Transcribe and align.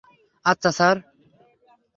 আচ্ছা, 0.45 0.69
স্যার! 0.71 0.97